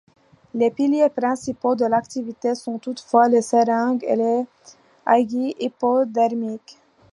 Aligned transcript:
Les 0.55 0.71
piliers 0.71 1.09
principaux 1.09 1.75
de 1.75 1.85
l'activité 1.85 2.55
sont 2.55 2.79
toutefois 2.79 3.29
les 3.29 3.43
seringues 3.43 4.03
et 4.05 4.15
les 4.15 4.45
aiguilles 5.07 5.55
hypodermiques. 5.59 6.79